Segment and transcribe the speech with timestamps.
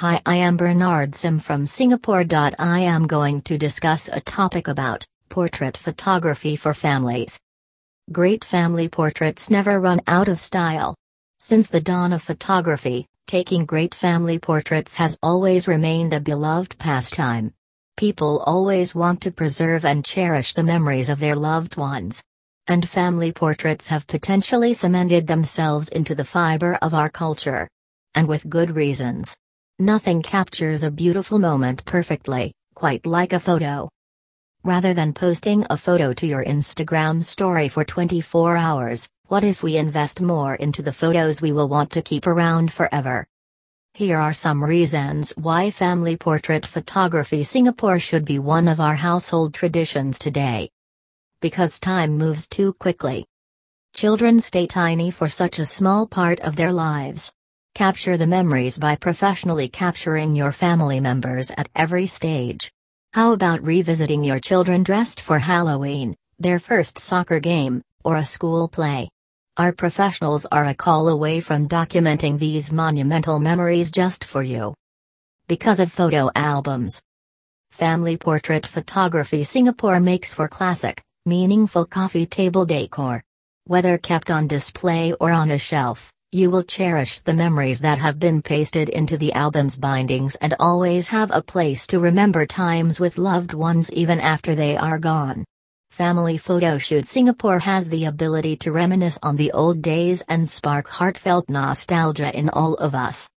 [0.00, 2.26] Hi, I am Bernard Sim from Singapore.
[2.30, 7.40] I am going to discuss a topic about portrait photography for families.
[8.12, 10.94] Great family portraits never run out of style.
[11.40, 17.54] Since the dawn of photography, taking great family portraits has always remained a beloved pastime.
[17.96, 22.22] People always want to preserve and cherish the memories of their loved ones.
[22.66, 27.66] And family portraits have potentially cemented themselves into the fiber of our culture.
[28.14, 29.34] And with good reasons.
[29.78, 33.90] Nothing captures a beautiful moment perfectly, quite like a photo.
[34.64, 39.76] Rather than posting a photo to your Instagram story for 24 hours, what if we
[39.76, 43.26] invest more into the photos we will want to keep around forever?
[43.92, 49.52] Here are some reasons why family portrait photography Singapore should be one of our household
[49.52, 50.70] traditions today.
[51.42, 53.26] Because time moves too quickly.
[53.92, 57.30] Children stay tiny for such a small part of their lives.
[57.76, 62.72] Capture the memories by professionally capturing your family members at every stage.
[63.12, 68.66] How about revisiting your children dressed for Halloween, their first soccer game, or a school
[68.66, 69.10] play?
[69.58, 74.72] Our professionals are a call away from documenting these monumental memories just for you.
[75.46, 77.02] Because of photo albums.
[77.72, 83.22] Family portrait photography Singapore makes for classic, meaningful coffee table decor.
[83.66, 88.18] Whether kept on display or on a shelf, you will cherish the memories that have
[88.18, 93.16] been pasted into the album's bindings and always have a place to remember times with
[93.16, 95.44] loved ones even after they are gone.
[95.90, 101.48] Family Photoshoot Singapore has the ability to reminisce on the old days and spark heartfelt
[101.48, 103.30] nostalgia in all of us.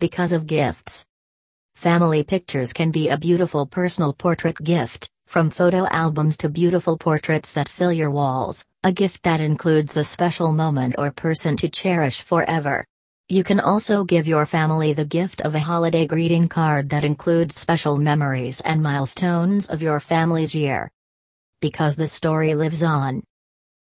[0.00, 1.04] Because of gifts.
[1.76, 5.08] Family pictures can be a beautiful personal portrait gift.
[5.26, 10.04] From photo albums to beautiful portraits that fill your walls, a gift that includes a
[10.04, 12.84] special moment or person to cherish forever.
[13.28, 17.56] You can also give your family the gift of a holiday greeting card that includes
[17.56, 20.90] special memories and milestones of your family's year.
[21.60, 23.22] Because the story lives on.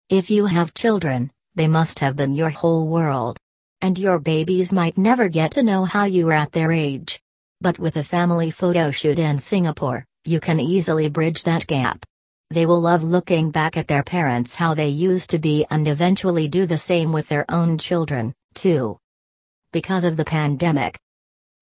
[0.10, 3.38] If you have children, they must have been your whole world.
[3.82, 7.22] And your babies might never get to know how you were at their age.
[7.62, 12.06] But with a family photo shoot in Singapore, you can easily bridge that gap.
[12.50, 16.48] They will love looking back at their parents how they used to be and eventually
[16.48, 18.98] do the same with their own children, too.
[19.72, 21.00] Because of the pandemic,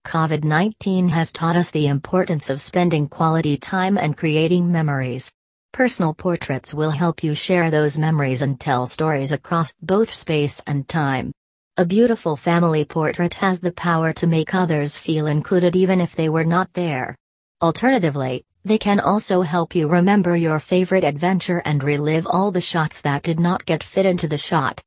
[0.06, 5.34] COVID 19 has taught us the importance of spending quality time and creating memories.
[5.74, 10.88] Personal portraits will help you share those memories and tell stories across both space and
[10.88, 11.34] time.
[11.76, 16.30] A beautiful family portrait has the power to make others feel included even if they
[16.30, 17.16] were not there.
[17.60, 23.02] Alternatively, they can also help you remember your favorite adventure and relive all the shots
[23.02, 24.84] that did not get fit into the shot.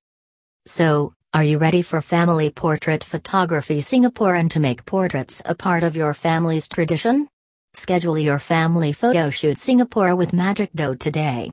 [0.66, 5.82] So, are you ready for family portrait photography Singapore and to make portraits a part
[5.82, 7.26] of your family's tradition?
[7.74, 11.48] Schedule your family photo shoot Singapore with Magic Dow today.